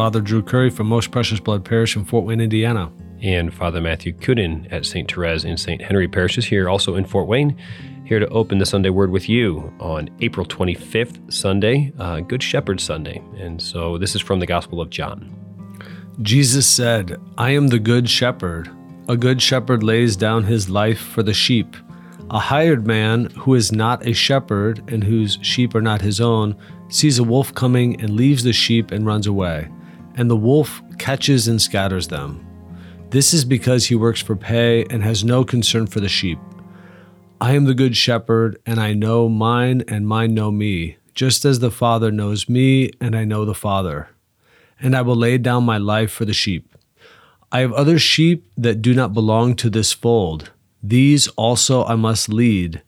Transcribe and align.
Father 0.00 0.22
Drew 0.22 0.42
Curry 0.42 0.70
from 0.70 0.86
Most 0.86 1.10
Precious 1.10 1.40
Blood 1.40 1.62
Parish 1.62 1.94
in 1.94 2.06
Fort 2.06 2.24
Wayne, 2.24 2.40
Indiana. 2.40 2.90
And 3.20 3.52
Father 3.52 3.82
Matthew 3.82 4.14
Coonan 4.14 4.66
at 4.72 4.86
St. 4.86 5.12
Therese 5.12 5.44
in 5.44 5.58
St. 5.58 5.82
Henry 5.82 6.08
parishes 6.08 6.46
here, 6.46 6.70
also 6.70 6.94
in 6.94 7.04
Fort 7.04 7.26
Wayne, 7.26 7.54
here 8.06 8.18
to 8.18 8.26
open 8.28 8.56
the 8.56 8.64
Sunday 8.64 8.88
Word 8.88 9.10
with 9.10 9.28
you 9.28 9.70
on 9.78 10.08
April 10.22 10.46
25th, 10.46 11.30
Sunday, 11.30 11.92
uh, 11.98 12.20
Good 12.20 12.42
Shepherd 12.42 12.80
Sunday. 12.80 13.22
And 13.36 13.60
so 13.60 13.98
this 13.98 14.14
is 14.14 14.22
from 14.22 14.40
the 14.40 14.46
Gospel 14.46 14.80
of 14.80 14.88
John. 14.88 15.36
Jesus 16.22 16.66
said, 16.66 17.20
I 17.36 17.50
am 17.50 17.68
the 17.68 17.78
good 17.78 18.08
shepherd. 18.08 18.70
A 19.10 19.18
good 19.18 19.42
shepherd 19.42 19.82
lays 19.82 20.16
down 20.16 20.44
his 20.44 20.70
life 20.70 20.98
for 20.98 21.22
the 21.22 21.34
sheep. 21.34 21.76
A 22.30 22.38
hired 22.38 22.86
man 22.86 23.26
who 23.36 23.54
is 23.54 23.70
not 23.70 24.06
a 24.06 24.14
shepherd 24.14 24.82
and 24.90 25.04
whose 25.04 25.38
sheep 25.42 25.74
are 25.74 25.82
not 25.82 26.00
his 26.00 26.22
own 26.22 26.56
sees 26.88 27.18
a 27.18 27.24
wolf 27.24 27.54
coming 27.54 28.00
and 28.00 28.16
leaves 28.16 28.44
the 28.44 28.54
sheep 28.54 28.92
and 28.92 29.04
runs 29.04 29.26
away. 29.26 29.68
And 30.16 30.30
the 30.30 30.36
wolf 30.36 30.82
catches 30.98 31.48
and 31.48 31.60
scatters 31.60 32.08
them. 32.08 32.46
This 33.10 33.34
is 33.34 33.44
because 33.44 33.86
he 33.86 33.94
works 33.94 34.20
for 34.20 34.36
pay 34.36 34.84
and 34.84 35.02
has 35.02 35.24
no 35.24 35.44
concern 35.44 35.86
for 35.86 36.00
the 36.00 36.08
sheep. 36.08 36.38
I 37.40 37.54
am 37.54 37.64
the 37.64 37.74
good 37.74 37.96
shepherd, 37.96 38.60
and 38.66 38.78
I 38.78 38.92
know 38.92 39.28
mine, 39.28 39.82
and 39.88 40.06
mine 40.06 40.34
know 40.34 40.50
me, 40.50 40.98
just 41.14 41.44
as 41.44 41.60
the 41.60 41.70
Father 41.70 42.10
knows 42.10 42.48
me, 42.48 42.90
and 43.00 43.16
I 43.16 43.24
know 43.24 43.44
the 43.44 43.54
Father. 43.54 44.10
And 44.78 44.94
I 44.94 45.02
will 45.02 45.16
lay 45.16 45.38
down 45.38 45.64
my 45.64 45.78
life 45.78 46.12
for 46.12 46.24
the 46.24 46.32
sheep. 46.32 46.76
I 47.50 47.60
have 47.60 47.72
other 47.72 47.98
sheep 47.98 48.46
that 48.56 48.82
do 48.82 48.94
not 48.94 49.14
belong 49.14 49.56
to 49.56 49.70
this 49.70 49.92
fold. 49.92 50.52
These 50.82 51.28
also 51.28 51.84
I 51.84 51.96
must 51.96 52.28
lead, 52.28 52.82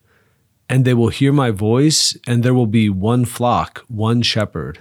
and 0.69 0.85
they 0.85 0.95
will 0.95 1.09
hear 1.09 1.33
my 1.33 1.51
voice, 1.51 2.17
and 2.27 2.43
there 2.43 2.55
will 2.55 2.67
be 2.67 2.89
one 2.89 3.25
flock, 3.25 3.85
one 3.89 4.23
shepherd. 4.23 4.81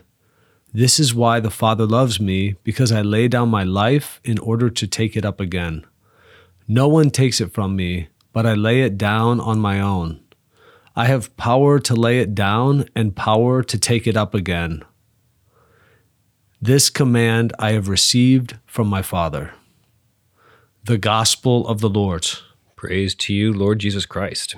This 0.74 1.00
is 1.00 1.14
why 1.14 1.40
the 1.40 1.52
Father 1.52 1.86
loves 1.86 2.20
me, 2.20 2.56
because 2.64 2.92
I 2.92 3.02
lay 3.02 3.28
down 3.28 3.50
my 3.50 3.64
life 3.64 4.22
in 4.24 4.40
order 4.40 4.70
to 4.70 4.88
take 4.88 5.18
it 5.18 5.26
up 5.26 5.40
again. 5.40 5.86
No 6.68 6.88
one 6.88 7.10
takes 7.10 7.42
it 7.42 7.54
from 7.54 7.76
me, 7.76 8.08
but 8.32 8.46
I 8.46 8.54
lay 8.54 8.82
it 8.82 8.98
down 8.98 9.42
on 9.42 9.60
my 9.60 9.82
own. 9.82 10.22
I 10.96 11.06
have 11.06 11.36
power 11.36 11.80
to 11.80 11.94
lay 11.94 12.20
it 12.20 12.34
down 12.34 12.86
and 12.96 13.16
power 13.16 13.64
to 13.64 13.78
take 13.78 14.08
it 14.08 14.16
up 14.16 14.34
again. 14.34 14.84
This 16.62 16.90
command 16.90 17.54
I 17.60 17.72
have 17.72 17.90
received 17.90 18.58
from 18.66 18.88
my 18.88 19.02
Father. 19.02 19.54
The 20.86 20.98
Gospel 20.98 21.68
of 21.68 21.82
the 21.82 21.90
Lord. 21.90 22.28
Praise 22.76 23.14
to 23.16 23.34
you, 23.34 23.52
Lord 23.52 23.80
Jesus 23.80 24.06
Christ. 24.06 24.56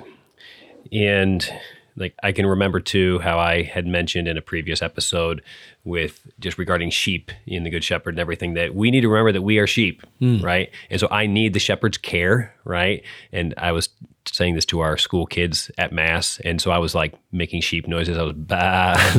And 0.92 1.48
like 1.96 2.14
I 2.22 2.32
can 2.32 2.46
remember 2.46 2.80
too 2.80 3.18
how 3.20 3.38
I 3.38 3.62
had 3.62 3.86
mentioned 3.86 4.26
in 4.26 4.36
a 4.36 4.42
previous 4.42 4.82
episode 4.82 5.42
with 5.84 6.26
just 6.40 6.58
regarding 6.58 6.90
sheep 6.90 7.30
in 7.46 7.64
the 7.64 7.70
Good 7.70 7.84
Shepherd 7.84 8.14
and 8.14 8.20
everything 8.20 8.54
that 8.54 8.74
we 8.74 8.90
need 8.90 9.02
to 9.02 9.08
remember 9.08 9.32
that 9.32 9.42
we 9.42 9.58
are 9.58 9.66
sheep, 9.66 10.02
mm. 10.20 10.42
right? 10.42 10.70
And 10.90 10.98
so 10.98 11.08
I 11.10 11.26
need 11.26 11.52
the 11.52 11.60
shepherd's 11.60 11.98
care, 11.98 12.54
right? 12.64 13.02
And 13.32 13.54
I 13.58 13.72
was 13.72 13.88
saying 14.32 14.54
this 14.54 14.64
to 14.66 14.80
our 14.80 14.96
school 14.96 15.26
kids 15.26 15.70
at 15.78 15.92
mass, 15.92 16.40
and 16.44 16.60
so 16.60 16.70
I 16.70 16.78
was 16.78 16.94
like 16.94 17.14
making 17.32 17.60
sheep 17.60 17.86
noises. 17.86 18.16
I 18.18 18.22
was 18.22 18.34
bah, 18.34 18.94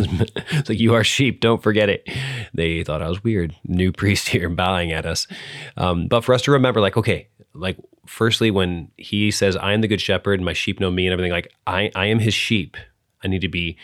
it's 0.52 0.70
like 0.70 0.80
you 0.80 0.94
are 0.94 1.03
sheep, 1.03 1.42
don't 1.42 1.61
forget 1.61 1.89
it. 1.89 2.08
They 2.53 2.84
thought 2.84 3.02
I 3.02 3.09
was 3.09 3.23
weird, 3.23 3.56
new 3.64 3.92
priest 3.92 4.30
here 4.30 4.50
bowing 4.50 4.92
at 4.92 5.06
us. 5.06 5.28
Um, 5.78 6.08
but 6.08 6.23
for 6.23 6.33
us 6.33 6.42
to 6.44 6.52
remember, 6.52 6.81
like, 6.81 6.98
okay, 6.98 7.28
like 7.56 7.78
firstly 8.06 8.52
when 8.52 8.92
he 8.98 9.31
says 9.31 9.56
i 9.56 9.73
am 9.73 9.81
the 9.81 9.88
good 9.88 10.02
shepherd 10.02 10.39
my 10.42 10.53
sheep 10.53 10.80
know 10.80 10.92
me 10.92 11.08
and 11.08 11.14
everything 11.14 11.31
like 11.31 11.52
i, 11.66 11.89
I 11.95 12.06
am 12.08 12.20
his 12.20 12.33
sheep 12.33 12.78
i 13.23 13.28
need 13.28 13.42
to 13.42 13.50
be 13.50 13.78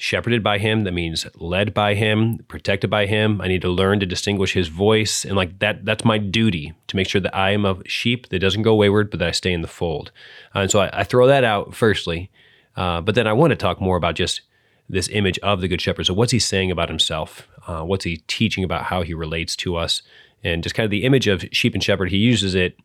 shepherded 0.00 0.42
by 0.42 0.56
him 0.56 0.84
that 0.84 0.92
means 0.92 1.26
led 1.36 1.74
by 1.74 1.94
him 1.94 2.38
protected 2.48 2.88
by 2.88 3.04
him. 3.04 3.38
I 3.40 3.48
need 3.48 3.60
to 3.60 3.68
learn 3.68 4.00
to 4.00 4.06
distinguish 4.06 4.54
his 4.54 4.68
voice. 4.68 5.26
And 5.26 5.36
like 5.36 5.58
that 5.58 5.84
that's 5.84 6.06
my 6.06 6.16
duty 6.16 6.72
to 6.86 6.96
make 6.96 7.06
sure 7.06 7.20
that 7.20 7.36
i 7.36 7.50
am 7.50 7.66
a 7.66 7.76
sheep 7.86 8.30
that 8.30 8.38
doesn't 8.38 8.62
go 8.62 8.74
wayward 8.74 9.10
but 9.10 9.20
that 9.20 9.28
i 9.28 9.32
stay 9.32 9.52
in 9.52 9.60
the 9.60 9.68
fold. 9.68 10.10
Uh, 10.54 10.60
and 10.60 10.70
so 10.70 10.80
I, 10.80 11.00
I, 11.00 11.04
throw 11.04 11.26
that 11.26 11.44
out 11.44 11.74
firstly 11.74 12.30
uh, 12.76 13.02
but 13.02 13.14
then 13.14 13.26
i 13.26 13.32
want 13.34 13.50
to 13.50 13.56
talk 13.56 13.78
more 13.78 13.98
about 13.98 14.14
just 14.14 14.40
this 14.88 15.08
image 15.08 15.38
of 15.38 15.60
the 15.60 15.68
good 15.68 15.80
shepherd. 15.80 16.04
So 16.06 16.14
what's 16.14 16.32
he 16.32 16.40
saying 16.40 16.72
about 16.72 16.88
himself? 16.88 17.46
Uh, 17.68 17.82
what's 17.82 18.04
he 18.04 18.16
teaching 18.26 18.64
about 18.64 18.84
how 18.84 19.02
he 19.02 19.14
relates 19.14 19.54
to 19.56 19.76
us? 19.76 20.02
And 20.42 20.64
just 20.64 20.74
kind 20.74 20.84
of 20.84 20.90
the 20.90 21.04
image 21.04 21.28
of 21.28 21.44
sheep 21.52 21.74
and 21.74 21.84
shepherd 21.84 22.10
he 22.10 22.16
uses 22.16 22.56
it 22.56 22.76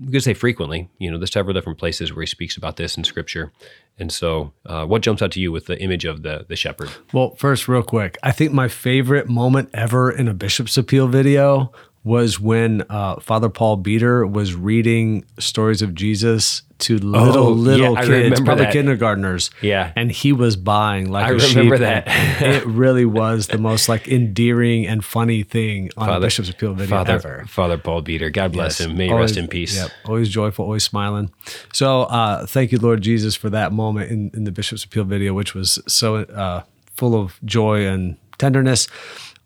we 0.00 0.12
could 0.12 0.22
say 0.22 0.34
frequently. 0.34 0.88
You 0.98 1.10
know, 1.10 1.18
there's 1.18 1.32
several 1.32 1.54
different 1.54 1.78
places 1.78 2.12
where 2.12 2.22
he 2.22 2.26
speaks 2.26 2.56
about 2.56 2.76
this 2.76 2.96
in 2.96 3.04
Scripture. 3.04 3.52
And 3.98 4.10
so, 4.10 4.52
uh, 4.66 4.84
what 4.86 5.02
jumps 5.02 5.22
out 5.22 5.30
to 5.32 5.40
you 5.40 5.52
with 5.52 5.66
the 5.66 5.80
image 5.80 6.04
of 6.04 6.22
the 6.22 6.44
the 6.48 6.56
shepherd? 6.56 6.90
Well, 7.12 7.36
first, 7.36 7.68
real 7.68 7.82
quick, 7.82 8.18
I 8.22 8.32
think 8.32 8.52
my 8.52 8.68
favorite 8.68 9.28
moment 9.28 9.70
ever 9.72 10.10
in 10.10 10.26
a 10.26 10.34
bishop's 10.34 10.76
appeal 10.76 11.06
video 11.06 11.72
was 12.04 12.38
when 12.38 12.84
uh, 12.90 13.18
Father 13.18 13.48
Paul 13.48 13.76
Beater 13.76 14.26
was 14.26 14.54
reading 14.54 15.24
stories 15.38 15.80
of 15.80 15.94
Jesus 15.94 16.62
to 16.80 16.98
little 16.98 17.38
oh, 17.38 17.50
little 17.50 17.94
yeah, 17.94 18.04
kids, 18.04 18.40
probably 18.42 18.64
that. 18.64 18.72
kindergartners. 18.72 19.50
Yeah, 19.62 19.92
and 19.96 20.12
he 20.12 20.32
was 20.32 20.54
buying 20.56 21.10
like 21.10 21.24
I 21.24 21.30
a 21.30 21.32
remember 21.34 21.76
sheep. 21.76 21.80
that. 21.80 22.04
it 22.42 22.66
really 22.66 23.06
was 23.06 23.46
the 23.46 23.56
most 23.56 23.88
like 23.88 24.06
endearing 24.06 24.86
and 24.86 25.02
funny 25.02 25.42
thing 25.42 25.90
on 25.96 26.08
Father, 26.08 26.18
a 26.18 26.20
Bishop's 26.20 26.50
Appeal 26.50 26.74
video 26.74 26.94
Father, 26.94 27.14
ever. 27.14 27.44
Father 27.48 27.78
Paul 27.78 28.02
Beater, 28.02 28.28
God 28.28 28.52
bless 28.52 28.80
yes, 28.80 28.88
him. 28.88 28.98
May 28.98 29.08
always, 29.10 29.30
rest 29.30 29.38
in 29.38 29.48
peace. 29.48 29.74
Yep, 29.74 29.90
always 30.04 30.28
joyful, 30.28 30.66
always 30.66 30.84
smiling. 30.84 31.32
So 31.72 32.02
uh, 32.02 32.44
thank 32.44 32.70
you, 32.70 32.78
Lord 32.78 33.00
Jesus, 33.00 33.34
for 33.34 33.48
that 33.48 33.72
moment 33.72 34.10
in, 34.10 34.30
in 34.34 34.44
the 34.44 34.52
Bishop's 34.52 34.84
Appeal 34.84 35.04
video, 35.04 35.32
which 35.32 35.54
was 35.54 35.78
so 35.86 36.16
uh, 36.16 36.64
full 36.92 37.18
of 37.18 37.40
joy 37.46 37.86
and 37.86 38.18
tenderness. 38.36 38.88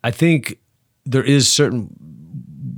I 0.03 0.11
think 0.11 0.59
there 1.05 1.25
is 1.25 1.51
certain 1.51 2.18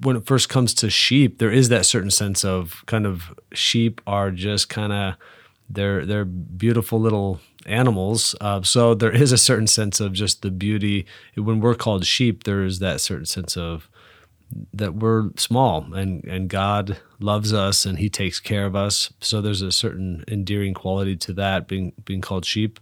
when 0.03 0.17
it 0.17 0.27
first 0.27 0.49
comes 0.49 0.75
to 0.75 0.91
sheep, 0.91 1.39
there 1.39 1.51
is 1.51 1.69
that 1.69 1.87
certain 1.87 2.11
sense 2.11 2.45
of 2.45 2.83
kind 2.87 3.07
of 3.07 3.35
sheep 3.53 4.01
are 4.07 4.31
just 4.31 4.69
kind 4.69 4.93
of 4.93 5.15
they're 5.69 6.05
they're 6.05 6.25
beautiful 6.25 7.01
little 7.01 7.41
animals. 7.67 8.35
Uh, 8.41 8.63
so 8.63 8.95
there 8.95 9.13
is 9.13 9.33
a 9.33 9.39
certain 9.39 9.67
sense 9.67 10.01
of 10.01 10.13
just 10.13 10.43
the 10.43 10.51
beauty. 10.51 11.07
When 11.37 11.61
we're 11.61 11.75
called 11.75 12.05
sheep, 12.05 12.45
there 12.45 12.65
is 12.65 12.79
that 12.81 13.01
certain 13.01 13.27
sense 13.27 13.57
of 13.57 13.89
that 14.75 14.95
we're 14.95 15.31
small 15.37 15.95
and 15.95 16.25
and 16.25 16.49
God 16.49 16.99
loves 17.21 17.53
us 17.53 17.87
and 17.87 17.99
He 17.99 18.09
takes 18.09 18.41
care 18.41 18.67
of 18.67 18.75
us. 18.75 19.13
So 19.21 19.41
there's 19.41 19.63
a 19.63 19.73
certain 19.73 20.25
endearing 20.29 20.75
quality 20.75 21.17
to 21.17 21.33
that 21.35 21.69
being 21.69 21.93
being 22.05 22.21
called 22.21 22.45
sheep. 22.45 22.81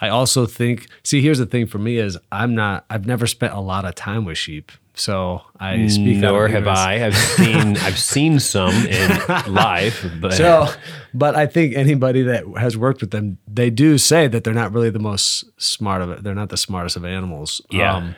I 0.00 0.08
also 0.08 0.46
think. 0.46 0.88
See, 1.02 1.22
here's 1.22 1.38
the 1.38 1.46
thing 1.46 1.66
for 1.66 1.78
me 1.78 1.96
is 1.96 2.18
I'm 2.30 2.54
not. 2.54 2.84
I've 2.90 3.06
never 3.06 3.26
spent 3.26 3.54
a 3.54 3.60
lot 3.60 3.84
of 3.84 3.94
time 3.94 4.24
with 4.24 4.38
sheep. 4.38 4.70
So 4.96 5.42
I 5.60 5.86
speak. 5.88 6.16
Nor 6.16 6.48
have 6.48 6.66
I. 6.66 7.04
I've 7.04 7.16
seen 7.16 7.76
I've 7.76 7.98
seen 7.98 8.40
some 8.40 8.74
in 8.86 9.20
live, 9.46 10.12
but 10.20 10.32
so, 10.32 10.68
but 11.12 11.36
I 11.36 11.46
think 11.46 11.74
anybody 11.74 12.22
that 12.22 12.44
has 12.58 12.78
worked 12.78 13.02
with 13.02 13.10
them, 13.10 13.36
they 13.46 13.68
do 13.68 13.98
say 13.98 14.26
that 14.26 14.42
they're 14.42 14.54
not 14.54 14.72
really 14.72 14.88
the 14.88 14.98
most 14.98 15.44
smart 15.60 16.00
of 16.00 16.10
it. 16.10 16.22
They're 16.22 16.34
not 16.34 16.48
the 16.48 16.56
smartest 16.56 16.96
of 16.96 17.04
animals. 17.04 17.60
Yeah, 17.70 17.96
um, 17.96 18.16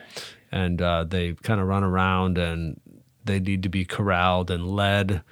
and 0.53 0.81
uh, 0.81 1.03
they 1.03 1.33
kind 1.43 1.61
of 1.61 1.67
run 1.67 1.83
around 1.83 2.39
and 2.39 2.81
they 3.25 3.41
need 3.41 3.65
to 3.65 3.69
be 3.69 3.85
corralled 3.85 4.49
and 4.49 4.65
led. 4.71 5.23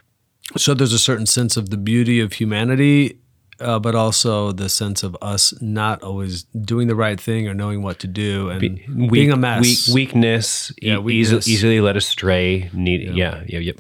So 0.57 0.75
there's 0.75 0.93
a 0.93 0.99
certain 0.99 1.27
sense 1.27 1.57
of 1.57 1.71
the 1.71 1.77
beauty 1.77 2.19
of 2.19 2.35
humanity 2.35 3.21
uh, 3.61 3.79
but 3.79 3.95
also 3.95 4.53
the 4.53 4.69
sense 4.69 5.03
of 5.03 5.17
us 5.23 5.55
not 5.61 6.03
always 6.03 6.45
doing 6.45 6.89
the 6.89 6.95
right 6.95 7.21
thing 7.21 7.49
or 7.49 7.55
knowing 7.55 7.83
what 7.83 7.99
to 8.01 8.07
do 8.07 8.51
and 8.51 8.61
Be, 8.61 8.85
weak, 8.95 9.11
being 9.11 9.33
a 9.33 9.37
mess. 9.37 9.89
Weak, 9.89 9.95
weakness, 9.95 10.73
yeah, 10.81 10.99
weakness. 10.99 11.47
Easily, 11.49 11.55
easily 11.55 11.81
led 11.81 11.97
astray. 11.97 12.71
Need, 12.73 13.15
yeah, 13.15 13.43
yeah, 13.47 13.59
yeah. 13.59 13.73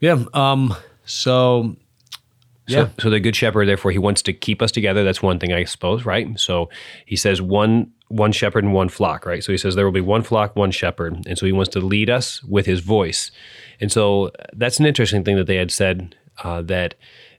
Yeah. 0.00 0.16
yeah 0.16 0.24
um, 0.34 0.74
so, 1.04 1.76
yeah. 2.66 2.86
So, 2.86 2.90
so 3.02 3.10
the 3.10 3.20
good 3.20 3.36
shepherd, 3.36 3.68
therefore, 3.68 3.92
he 3.92 3.98
wants 3.98 4.22
to 4.22 4.32
keep 4.32 4.62
us 4.62 4.72
together. 4.72 5.04
That's 5.04 5.22
one 5.22 5.38
thing, 5.38 5.52
I 5.52 5.64
suppose, 5.64 6.04
right? 6.04 6.38
So 6.40 6.68
he 7.06 7.16
says 7.16 7.40
one 7.40 7.92
one 8.08 8.32
shepherd 8.32 8.64
and 8.64 8.72
one 8.72 8.88
flock, 8.88 9.26
right? 9.26 9.42
So 9.42 9.50
he 9.50 9.58
says 9.58 9.74
there 9.74 9.84
will 9.84 9.92
be 9.92 10.00
one 10.00 10.22
flock, 10.22 10.54
one 10.54 10.70
shepherd, 10.70 11.26
and 11.26 11.36
so 11.36 11.46
he 11.46 11.52
wants 11.52 11.70
to 11.72 11.80
lead 11.80 12.10
us 12.10 12.42
with 12.44 12.66
his 12.66 12.80
voice. 12.80 13.30
And 13.80 13.90
so 13.90 14.30
that's 14.52 14.78
an 14.78 14.86
interesting 14.86 15.24
thing 15.24 15.36
that 15.36 15.46
they 15.46 15.56
had 15.56 15.72
said 15.72 16.14
uh, 16.42 16.62
that 16.62 16.94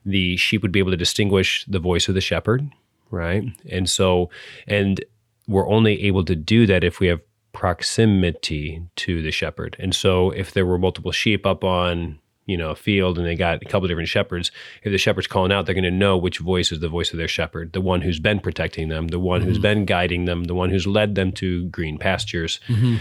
the 0.06 0.36
sheep 0.36 0.62
would 0.62 0.72
be 0.72 0.78
able 0.78 0.92
to 0.92 0.96
distinguish 0.96 1.64
the 1.66 1.80
voice 1.80 2.08
of 2.08 2.14
the 2.14 2.20
shepherd, 2.20 2.70
right? 3.10 3.44
And 3.68 3.90
so, 3.90 4.30
and 4.66 5.04
we're 5.48 5.68
only 5.68 6.02
able 6.04 6.24
to 6.24 6.36
do 6.36 6.66
that 6.66 6.84
if 6.84 7.00
we 7.00 7.08
have 7.08 7.20
proximity 7.52 8.82
to 8.96 9.20
the 9.20 9.30
shepherd. 9.30 9.76
And 9.78 9.94
so, 9.94 10.30
if 10.30 10.52
there 10.52 10.64
were 10.64 10.78
multiple 10.78 11.12
sheep 11.12 11.44
up 11.44 11.64
on 11.64 12.20
you 12.46 12.56
know 12.56 12.70
a 12.70 12.76
field 12.76 13.18
and 13.18 13.26
they 13.26 13.34
got 13.34 13.60
a 13.60 13.64
couple 13.64 13.88
different 13.88 14.08
shepherds 14.08 14.52
if 14.84 14.92
the 14.92 14.98
shepherd's 14.98 15.26
calling 15.26 15.50
out 15.50 15.66
they're 15.66 15.74
going 15.74 15.82
to 15.82 15.90
know 15.90 16.16
which 16.16 16.38
voice 16.38 16.70
is 16.70 16.78
the 16.78 16.88
voice 16.88 17.10
of 17.10 17.18
their 17.18 17.26
shepherd 17.26 17.72
the 17.72 17.80
one 17.80 18.00
who's 18.00 18.20
been 18.20 18.38
protecting 18.38 18.88
them 18.88 19.08
the 19.08 19.18
one 19.18 19.40
mm-hmm. 19.40 19.48
who's 19.48 19.58
been 19.58 19.84
guiding 19.84 20.26
them 20.26 20.44
the 20.44 20.54
one 20.54 20.70
who's 20.70 20.86
led 20.86 21.16
them 21.16 21.32
to 21.32 21.66
green 21.70 21.98
pastures 21.98 22.60
mm-hmm. 22.68 22.96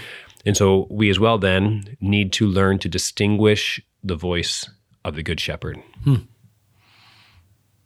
and 0.45 0.57
so 0.57 0.87
we 0.89 1.11
as 1.11 1.19
well 1.19 1.37
then 1.37 1.95
need 2.01 2.33
to 2.33 2.47
learn 2.47 2.79
to 2.79 2.89
distinguish 2.89 3.79
the 4.03 4.15
voice 4.15 4.67
of 5.03 5.13
the 5.13 5.23
good 5.23 5.39
shepherd 5.39 5.79
hmm 6.03 6.15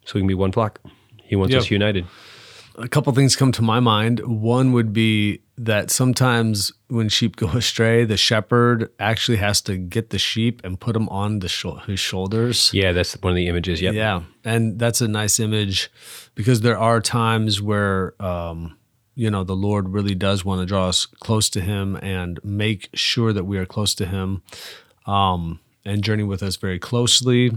so 0.09 0.15
we 0.15 0.21
can 0.21 0.27
be 0.27 0.33
one 0.33 0.51
flock. 0.51 0.81
He 1.23 1.35
wants 1.35 1.53
us 1.59 1.69
united. 1.69 2.07
a 2.79 2.87
couple 2.87 3.13
things 3.13 3.35
come 3.35 3.51
to 3.51 3.61
my 3.61 3.79
mind. 3.79 4.21
One 4.21 4.71
would 4.71 4.91
be 4.91 5.41
that 5.55 5.91
sometimes 5.91 6.71
when 6.87 7.09
sheep 7.09 7.35
go 7.35 7.47
astray, 7.61 8.05
the 8.05 8.17
shepherd 8.17 8.89
actually 8.99 9.37
has 9.37 9.61
to 9.61 9.77
get 9.77 10.09
the 10.09 10.17
sheep 10.17 10.61
and 10.63 10.79
put 10.79 10.93
them 10.93 11.07
on 11.09 11.39
the 11.39 11.47
sh- 11.47 11.85
his 11.85 11.99
shoulders. 11.99 12.71
Yeah, 12.73 12.91
that's 12.91 13.13
one 13.21 13.33
of 13.33 13.35
the 13.35 13.47
images. 13.47 13.81
Yeah, 13.81 13.91
Yeah, 13.91 14.21
and 14.43 14.79
that's 14.79 14.99
a 14.99 15.07
nice 15.07 15.39
image 15.39 15.91
because 16.33 16.61
there 16.61 16.77
are 16.79 16.99
times 17.01 17.61
where 17.61 18.19
um, 18.19 18.77
you 19.13 19.29
know 19.29 19.43
the 19.43 19.55
Lord 19.55 19.89
really 19.89 20.15
does 20.15 20.43
want 20.43 20.59
to 20.61 20.65
draw 20.65 20.87
us 20.87 21.05
close 21.05 21.51
to 21.51 21.61
Him 21.61 21.97
and 22.01 22.39
make 22.43 22.89
sure 22.95 23.31
that 23.31 23.43
we 23.43 23.59
are 23.59 23.65
close 23.67 23.93
to 23.95 24.07
Him, 24.07 24.41
um, 25.05 25.59
and 25.85 26.03
journey 26.03 26.23
with 26.23 26.41
us 26.41 26.55
very 26.55 26.79
closely. 26.79 27.51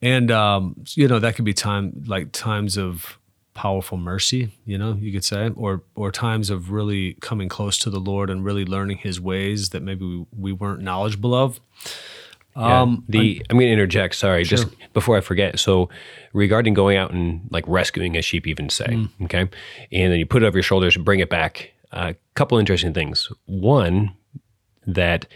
And 0.00 0.30
um, 0.30 0.76
you 0.94 1.08
know 1.08 1.18
that 1.18 1.34
could 1.34 1.44
be 1.44 1.54
time 1.54 2.04
like 2.06 2.32
times 2.32 2.76
of 2.76 3.18
powerful 3.58 3.98
mercy, 3.98 4.52
you 4.64 4.78
know, 4.78 4.96
you 5.00 5.12
could 5.12 5.24
say, 5.24 5.50
or 5.56 5.82
or 5.96 6.12
times 6.12 6.48
of 6.48 6.70
really 6.70 7.14
coming 7.14 7.48
close 7.48 7.76
to 7.78 7.90
the 7.90 7.98
Lord 7.98 8.30
and 8.30 8.44
really 8.44 8.64
learning 8.64 8.98
His 8.98 9.20
ways 9.20 9.70
that 9.70 9.82
maybe 9.82 10.04
we, 10.04 10.26
we 10.38 10.52
weren't 10.52 10.80
knowledgeable 10.80 11.34
of. 11.34 11.58
Yeah. 12.56 12.82
Um, 12.82 13.04
the 13.08 13.44
I'm 13.50 13.56
going 13.56 13.66
to 13.66 13.72
interject. 13.72 14.14
Sorry, 14.14 14.44
sure. 14.44 14.58
just 14.58 14.68
before 14.92 15.16
I 15.16 15.20
forget. 15.20 15.58
So, 15.58 15.88
regarding 16.32 16.74
going 16.74 16.96
out 16.96 17.10
and 17.10 17.48
like 17.50 17.64
rescuing 17.66 18.16
a 18.16 18.22
sheep, 18.22 18.46
even 18.46 18.70
say, 18.70 18.86
mm. 18.86 19.10
okay, 19.24 19.40
and 19.90 20.12
then 20.12 20.20
you 20.20 20.26
put 20.26 20.44
it 20.44 20.46
over 20.46 20.58
your 20.58 20.62
shoulders 20.62 20.94
and 20.94 21.04
bring 21.04 21.18
it 21.18 21.28
back. 21.28 21.72
A 21.90 21.96
uh, 21.96 22.12
couple 22.34 22.58
interesting 22.58 22.94
things. 22.94 23.28
One, 23.46 24.14
that 24.86 25.26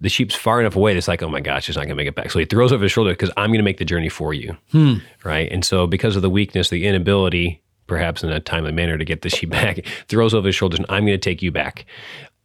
the 0.00 0.08
sheep's 0.08 0.34
far 0.34 0.60
enough 0.60 0.76
away 0.76 0.94
that's 0.94 1.08
like, 1.08 1.22
oh 1.22 1.28
my 1.28 1.40
gosh, 1.40 1.68
it's 1.68 1.76
not 1.76 1.82
going 1.82 1.90
to 1.90 1.94
make 1.96 2.06
it 2.06 2.14
back. 2.14 2.30
So 2.30 2.38
he 2.38 2.44
throws 2.44 2.72
over 2.72 2.82
his 2.82 2.92
shoulder 2.92 3.10
because 3.10 3.30
I'm 3.36 3.50
going 3.50 3.58
to 3.58 3.64
make 3.64 3.78
the 3.78 3.84
journey 3.84 4.08
for 4.08 4.32
you. 4.32 4.56
Hmm. 4.70 4.94
Right. 5.24 5.50
And 5.50 5.64
so 5.64 5.86
because 5.86 6.16
of 6.16 6.22
the 6.22 6.30
weakness, 6.30 6.70
the 6.70 6.86
inability, 6.86 7.62
perhaps 7.86 8.22
in 8.22 8.30
a 8.30 8.40
timely 8.40 8.72
manner 8.72 8.96
to 8.96 9.04
get 9.04 9.22
the 9.22 9.30
sheep 9.30 9.50
back, 9.50 9.84
throws 10.08 10.34
over 10.34 10.46
his 10.46 10.54
shoulders 10.54 10.78
and 10.78 10.86
I'm 10.88 11.04
going 11.04 11.18
to 11.18 11.30
take 11.30 11.42
you 11.42 11.50
back. 11.50 11.86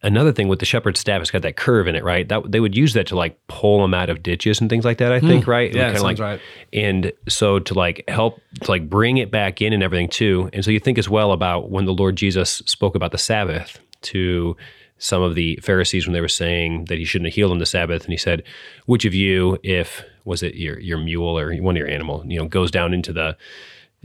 Another 0.01 0.33
thing 0.33 0.49
with 0.49 0.59
the 0.59 0.65
shepherd's 0.65 0.99
staff, 0.99 1.21
it's 1.21 1.31
got 1.31 1.43
that 1.43 1.55
curve 1.55 1.87
in 1.87 1.95
it, 1.95 2.03
right? 2.03 2.27
That 2.27 2.51
they 2.51 2.59
would 2.59 2.75
use 2.75 2.93
that 2.93 3.07
to 3.07 3.15
like 3.15 3.39
pull 3.47 3.81
them 3.81 3.93
out 3.93 4.09
of 4.09 4.21
ditches 4.21 4.59
and 4.59 4.69
things 4.69 4.83
like 4.83 4.97
that. 4.97 5.13
I 5.13 5.19
hmm. 5.19 5.27
think, 5.27 5.47
right? 5.47 5.73
Yeah, 5.73 5.93
sounds 5.93 6.03
like, 6.03 6.19
right. 6.19 6.41
And 6.73 7.13
so 7.29 7.59
to 7.59 7.73
like 7.73 8.03
help 8.09 8.41
to 8.63 8.71
like 8.71 8.89
bring 8.89 9.17
it 9.17 9.31
back 9.31 9.61
in 9.61 9.71
and 9.71 9.81
everything 9.81 10.09
too. 10.09 10.49
And 10.51 10.65
so 10.65 10.71
you 10.71 10.79
think 10.79 10.97
as 10.97 11.07
well 11.07 11.31
about 11.31 11.69
when 11.69 11.85
the 11.85 11.93
Lord 11.93 12.17
Jesus 12.17 12.63
spoke 12.65 12.95
about 12.95 13.13
the 13.13 13.17
Sabbath 13.17 13.79
to 14.01 14.57
some 14.97 15.21
of 15.21 15.35
the 15.35 15.59
Pharisees 15.61 16.05
when 16.05 16.13
they 16.13 16.21
were 16.21 16.27
saying 16.27 16.85
that 16.85 16.97
he 16.97 17.05
shouldn't 17.05 17.27
have 17.27 17.35
healed 17.35 17.51
on 17.51 17.57
the 17.57 17.65
Sabbath, 17.65 18.03
and 18.03 18.11
he 18.11 18.17
said, 18.17 18.43
"Which 18.85 19.05
of 19.05 19.13
you, 19.13 19.57
if 19.63 20.03
was 20.25 20.43
it 20.43 20.55
your 20.55 20.79
your 20.79 20.97
mule 20.97 21.37
or 21.37 21.53
one 21.55 21.75
of 21.75 21.79
your 21.79 21.89
animal, 21.89 22.23
you 22.25 22.39
know, 22.39 22.47
goes 22.47 22.71
down 22.71 22.93
into 22.93 23.11
the 23.13 23.37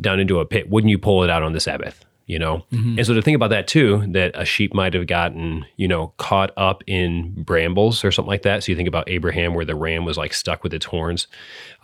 down 0.01 0.21
into 0.21 0.41
a 0.41 0.47
pit, 0.47 0.71
wouldn't 0.71 0.91
you 0.91 0.99
pull 0.99 1.23
it 1.25 1.31
out 1.31 1.43
on 1.43 1.53
the 1.53 1.61
Sabbath?" 1.61 2.05
You 2.27 2.39
know, 2.39 2.67
mm-hmm. 2.71 2.99
and 2.99 3.07
so 3.07 3.15
to 3.15 3.23
think 3.23 3.37
about 3.37 3.49
that 3.51 3.67
too, 3.67 4.05
that 4.09 4.33
a 4.35 4.45
sheep 4.45 4.75
might 4.75 4.93
have 4.93 5.07
gotten 5.07 5.65
you 5.77 5.89
know 5.89 6.13
caught 6.19 6.51
up 6.57 6.83
in 6.87 7.43
brambles 7.43 8.05
or 8.05 8.13
something 8.13 8.29
like 8.29 8.43
that. 8.43 8.63
So 8.63 8.73
you 8.73 8.77
think 8.77 8.89
about 8.89 9.09
Abraham, 9.09 9.55
where 9.55 9.65
the 9.65 9.75
ram 9.75 10.05
was 10.05 10.19
like 10.19 10.35
stuck 10.35 10.63
with 10.63 10.75
its 10.75 10.87
horns. 10.87 11.27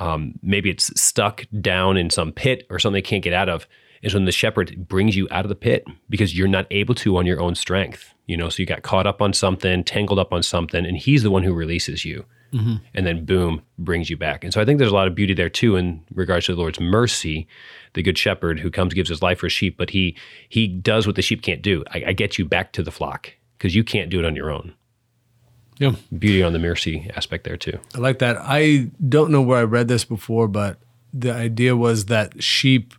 Um, 0.00 0.38
maybe 0.42 0.70
it's 0.70 1.00
stuck 1.00 1.44
down 1.60 1.96
in 1.96 2.10
some 2.10 2.30
pit 2.32 2.66
or 2.68 2.78
something 2.78 2.94
they 2.94 3.02
can't 3.02 3.24
get 3.24 3.32
out 3.32 3.48
of 3.48 3.66
is 4.04 4.14
when 4.14 4.26
the 4.26 4.32
shepherd 4.32 4.86
brings 4.86 5.16
you 5.16 5.26
out 5.30 5.44
of 5.44 5.48
the 5.48 5.54
pit 5.54 5.84
because 6.10 6.36
you're 6.36 6.46
not 6.46 6.66
able 6.70 6.94
to 6.94 7.16
on 7.16 7.26
your 7.26 7.40
own 7.40 7.54
strength. 7.54 8.13
You 8.26 8.36
know, 8.36 8.48
so 8.48 8.62
you 8.62 8.66
got 8.66 8.82
caught 8.82 9.06
up 9.06 9.20
on 9.20 9.32
something, 9.32 9.84
tangled 9.84 10.18
up 10.18 10.32
on 10.32 10.42
something, 10.42 10.86
and 10.86 10.96
he's 10.96 11.22
the 11.22 11.30
one 11.30 11.42
who 11.42 11.52
releases 11.52 12.04
you. 12.04 12.24
Mm-hmm. 12.52 12.76
And 12.94 13.06
then 13.06 13.24
boom, 13.24 13.62
brings 13.78 14.08
you 14.08 14.16
back. 14.16 14.44
And 14.44 14.52
so 14.52 14.60
I 14.60 14.64
think 14.64 14.78
there's 14.78 14.92
a 14.92 14.94
lot 14.94 15.08
of 15.08 15.14
beauty 15.14 15.34
there 15.34 15.50
too 15.50 15.74
in 15.74 16.04
regards 16.14 16.46
to 16.46 16.54
the 16.54 16.60
Lord's 16.60 16.78
mercy, 16.78 17.48
the 17.94 18.02
good 18.02 18.16
shepherd 18.16 18.60
who 18.60 18.70
comes, 18.70 18.94
gives 18.94 19.08
his 19.08 19.20
life 19.20 19.40
for 19.40 19.46
his 19.46 19.52
sheep, 19.52 19.76
but 19.76 19.90
he 19.90 20.16
he 20.48 20.68
does 20.68 21.04
what 21.06 21.16
the 21.16 21.22
sheep 21.22 21.42
can't 21.42 21.62
do. 21.62 21.82
I, 21.92 22.04
I 22.08 22.12
get 22.12 22.38
you 22.38 22.44
back 22.44 22.72
to 22.74 22.82
the 22.82 22.92
flock 22.92 23.32
because 23.58 23.74
you 23.74 23.82
can't 23.82 24.08
do 24.08 24.20
it 24.20 24.24
on 24.24 24.36
your 24.36 24.52
own. 24.52 24.72
Yeah. 25.78 25.96
Beauty 26.16 26.42
on 26.44 26.52
the 26.52 26.60
mercy 26.60 27.10
aspect 27.16 27.42
there 27.42 27.56
too. 27.56 27.78
I 27.94 27.98
like 27.98 28.20
that. 28.20 28.36
I 28.38 28.90
don't 29.06 29.32
know 29.32 29.42
where 29.42 29.58
I 29.58 29.64
read 29.64 29.88
this 29.88 30.04
before, 30.04 30.46
but 30.46 30.78
the 31.12 31.32
idea 31.32 31.76
was 31.76 32.06
that 32.06 32.42
sheep 32.42 32.94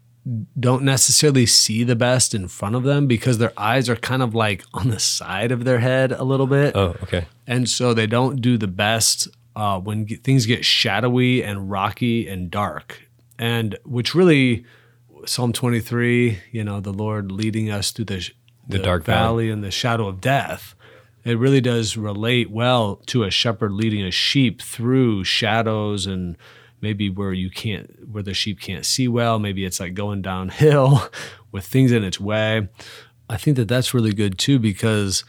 don't 0.60 0.84
necessarily 0.84 1.46
see 1.46 1.84
the 1.84 1.96
best 1.96 2.34
in 2.34 2.48
front 2.48 2.76
of 2.76 2.84
them 2.84 3.06
because 3.06 3.38
their 3.38 3.54
eyes 3.58 3.88
are 3.90 3.96
kind 3.96 4.24
of 4.24 4.34
like 4.34 4.64
on 4.74 4.90
the 4.90 5.00
side 5.00 5.52
of 5.52 5.66
their 5.66 5.80
head 5.80 6.12
a 6.12 6.24
little 6.24 6.48
bit. 6.48 6.76
Oh, 6.76 6.96
okay. 7.04 7.28
And 7.46 7.70
so 7.70 7.94
they 7.94 8.08
don't 8.08 8.42
do 8.42 8.58
the 8.58 8.68
best 8.68 9.28
uh, 9.56 9.80
when 9.80 10.08
things 10.08 10.46
get 10.46 10.66
shadowy 10.66 11.44
and 11.44 11.70
rocky 11.70 12.28
and 12.28 12.50
dark. 12.50 13.08
And 13.38 13.78
which 13.86 14.16
really, 14.16 14.66
Psalm 15.26 15.54
23, 15.54 16.40
you 16.52 16.64
know, 16.64 16.80
the 16.80 16.94
Lord 16.94 17.32
leading 17.32 17.70
us 17.70 17.92
through 17.92 18.06
the, 18.06 18.32
the, 18.68 18.78
the 18.78 18.80
dark 18.80 19.04
valley, 19.04 19.20
valley 19.20 19.50
and 19.52 19.64
the 19.64 19.72
shadow 19.72 20.08
of 20.08 20.22
death. 20.22 20.74
It 21.24 21.38
really 21.38 21.62
does 21.62 21.98
relate 21.98 22.50
well 22.50 22.98
to 23.08 23.24
a 23.24 23.32
shepherd 23.32 23.74
leading 23.74 24.04
a 24.04 24.12
sheep 24.12 24.62
through 24.62 25.24
shadows 25.24 26.06
and 26.06 26.38
maybe 26.86 27.10
where 27.10 27.34
you 27.34 27.50
can't 27.50 28.08
where 28.12 28.22
the 28.22 28.36
sheep 28.36 28.60
can't 28.60 28.86
see 28.86 29.08
well 29.08 29.40
maybe 29.40 29.66
it's 29.66 29.80
like 29.80 29.96
going 29.96 30.22
downhill 30.22 31.10
with 31.52 31.66
things 31.66 31.92
in 31.92 32.04
its 32.04 32.20
way. 32.20 32.68
I 33.28 33.38
think 33.38 33.58
that 33.58 33.68
that's 33.68 33.92
really 33.96 34.14
good 34.14 34.38
too 34.38 34.60
because 34.60 35.24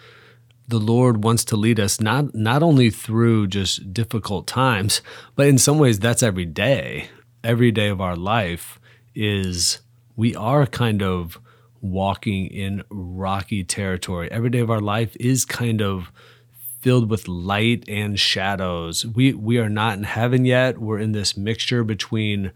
the 0.68 0.78
lord 0.78 1.24
wants 1.24 1.44
to 1.46 1.56
lead 1.56 1.80
us 1.80 1.98
not 1.98 2.34
not 2.34 2.62
only 2.62 2.90
through 2.90 3.46
just 3.46 3.94
difficult 3.94 4.46
times 4.46 5.00
but 5.34 5.46
in 5.46 5.56
some 5.56 5.78
ways 5.78 5.98
that's 5.98 6.22
every 6.22 6.44
day. 6.44 7.08
Every 7.42 7.72
day 7.72 7.88
of 7.88 8.02
our 8.02 8.16
life 8.16 8.78
is 9.14 9.80
we 10.14 10.36
are 10.36 10.66
kind 10.66 11.02
of 11.02 11.38
walking 11.80 12.48
in 12.48 12.82
rocky 12.90 13.64
territory. 13.64 14.30
Every 14.30 14.50
day 14.50 14.58
of 14.58 14.70
our 14.70 14.80
life 14.80 15.16
is 15.18 15.46
kind 15.46 15.80
of 15.80 16.12
filled 16.86 17.10
with 17.10 17.26
light 17.26 17.82
and 17.88 18.16
shadows. 18.16 19.04
We 19.04 19.32
we 19.32 19.58
are 19.58 19.68
not 19.68 19.98
in 19.98 20.04
heaven 20.04 20.44
yet. 20.44 20.78
We're 20.78 21.00
in 21.00 21.10
this 21.10 21.36
mixture 21.36 21.82
between 21.82 22.52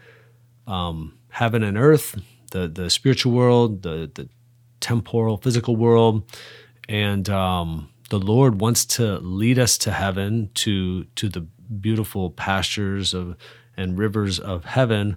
um, 0.68 1.18
heaven 1.30 1.64
and 1.64 1.76
earth, 1.76 2.14
the 2.52 2.68
the 2.68 2.90
spiritual 2.90 3.32
world, 3.32 3.82
the 3.82 4.08
the 4.14 4.28
temporal 4.78 5.36
physical 5.38 5.74
world, 5.74 6.22
and 6.88 7.28
um, 7.28 7.88
the 8.10 8.20
Lord 8.20 8.60
wants 8.60 8.84
to 8.96 9.18
lead 9.18 9.58
us 9.58 9.76
to 9.78 9.90
heaven, 9.90 10.50
to 10.54 11.06
to 11.16 11.28
the 11.28 11.40
beautiful 11.80 12.30
pastures 12.30 13.12
of 13.12 13.36
and 13.76 13.98
rivers 13.98 14.38
of 14.38 14.64
heaven 14.64 15.16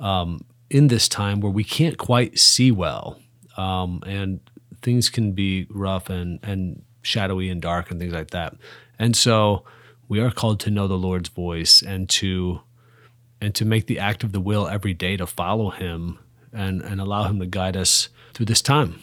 um, 0.00 0.40
in 0.70 0.88
this 0.88 1.06
time 1.06 1.40
where 1.40 1.52
we 1.52 1.64
can't 1.64 1.98
quite 1.98 2.38
see 2.38 2.70
well, 2.70 3.20
um, 3.58 4.02
and 4.06 4.40
things 4.80 5.10
can 5.10 5.32
be 5.32 5.66
rough 5.68 6.08
and 6.08 6.38
and 6.42 6.82
shadowy 7.04 7.48
and 7.48 7.62
dark 7.62 7.90
and 7.90 8.00
things 8.00 8.12
like 8.12 8.30
that. 8.30 8.56
And 8.98 9.16
so 9.16 9.64
we 10.08 10.20
are 10.20 10.30
called 10.30 10.60
to 10.60 10.70
know 10.70 10.88
the 10.88 10.98
Lord's 10.98 11.28
voice 11.28 11.82
and 11.82 12.08
to 12.10 12.60
and 13.40 13.54
to 13.54 13.64
make 13.64 13.86
the 13.86 13.98
act 13.98 14.24
of 14.24 14.32
the 14.32 14.40
will 14.40 14.66
every 14.66 14.94
day 14.94 15.16
to 15.16 15.26
follow 15.26 15.70
him 15.70 16.18
and, 16.52 16.80
and 16.80 17.00
allow 17.00 17.24
him 17.24 17.38
to 17.40 17.46
guide 17.46 17.76
us 17.76 18.08
through 18.32 18.46
this 18.46 18.62
time. 18.62 19.00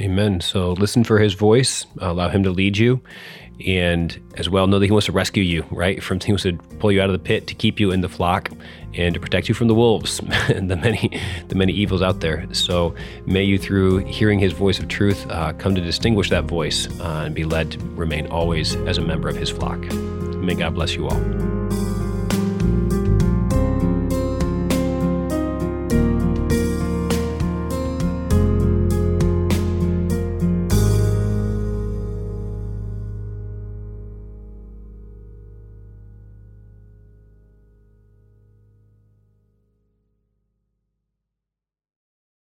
Amen. 0.00 0.40
So 0.40 0.72
listen 0.72 1.04
for 1.04 1.20
his 1.20 1.34
voice, 1.34 1.86
allow 1.98 2.28
him 2.28 2.42
to 2.42 2.50
lead 2.50 2.76
you, 2.76 3.00
and 3.64 4.20
as 4.36 4.48
well 4.48 4.66
know 4.66 4.78
that 4.78 4.86
he 4.86 4.92
wants 4.92 5.06
to 5.06 5.12
rescue 5.12 5.42
you, 5.42 5.64
right? 5.70 6.02
From 6.02 6.20
he 6.24 6.32
wants 6.32 6.42
to 6.44 6.56
pull 6.78 6.92
you 6.92 7.00
out 7.00 7.08
of 7.08 7.12
the 7.12 7.18
pit 7.18 7.46
to 7.48 7.54
keep 7.54 7.80
you 7.80 7.90
in 7.90 8.00
the 8.00 8.08
flock 8.08 8.50
and 8.94 9.14
to 9.14 9.20
protect 9.20 9.48
you 9.48 9.54
from 9.54 9.68
the 9.68 9.74
wolves 9.74 10.20
and 10.48 10.70
the 10.70 10.76
many 10.76 11.20
the 11.48 11.54
many 11.54 11.72
evils 11.72 12.02
out 12.02 12.20
there. 12.20 12.46
So 12.52 12.94
may 13.26 13.42
you 13.42 13.58
through 13.58 13.98
hearing 13.98 14.38
his 14.38 14.52
voice 14.52 14.78
of 14.78 14.88
truth 14.88 15.26
uh, 15.30 15.52
come 15.54 15.74
to 15.74 15.80
distinguish 15.80 16.30
that 16.30 16.44
voice 16.44 16.88
uh, 17.00 17.24
and 17.26 17.34
be 17.34 17.44
led 17.44 17.72
to 17.72 17.78
remain 17.90 18.26
always 18.28 18.76
as 18.76 18.98
a 18.98 19.02
member 19.02 19.28
of 19.28 19.36
his 19.36 19.50
flock. 19.50 19.78
May 19.80 20.54
God 20.54 20.74
bless 20.74 20.94
you 20.94 21.08
all. 21.08 21.53